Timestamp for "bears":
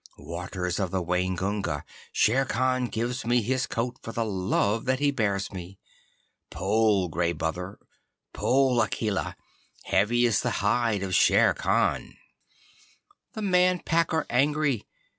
5.11-5.53